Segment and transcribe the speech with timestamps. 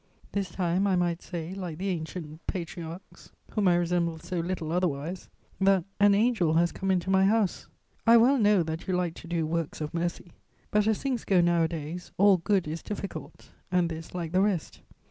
[0.31, 5.29] This time I might say, like the ancient patriarchs, whom I resemble so little otherwise,
[5.59, 7.67] that 'an angel has come into my house.'
[8.07, 10.31] I well know that you like to do works of mercy;
[10.71, 14.81] but, as things go nowadays, all good is difficult, and this like the rest.